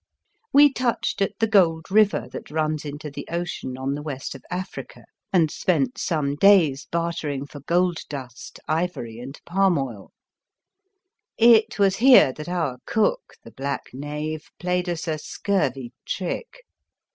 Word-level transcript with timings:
We 0.51 0.73
touched 0.73 1.21
at 1.21 1.37
the 1.37 1.45
Gold 1.45 1.91
River 1.91 2.27
that 2.31 2.49
runs 2.49 2.85
into 2.85 3.11
the 3.11 3.27
ocean 3.29 3.77
on 3.77 3.93
the 3.93 4.01
West 4.01 4.33
of 4.33 4.43
Africa, 4.49 5.05
and 5.31 5.51
spent 5.51 5.99
some 5.99 6.33
days 6.37 6.87
bartering 6.91 7.41
7 7.41 7.41
The 7.41 7.47
Fearsome 7.47 7.47
Island 7.47 7.49
for 7.51 7.71
gold 7.71 7.97
dust, 8.09 8.59
ivory, 8.67 9.19
and 9.19 9.39
palm 9.45 9.77
oil. 9.77 10.11
It 11.37 11.77
was 11.77 11.97
here 11.97 12.33
that 12.33 12.49
our 12.49 12.79
cook, 12.87 13.35
the 13.43 13.51
black 13.51 13.91
knave, 13.93 14.49
played 14.59 14.89
us 14.89 15.07
a 15.07 15.19
scurvy 15.19 15.93
trick. 16.07 16.65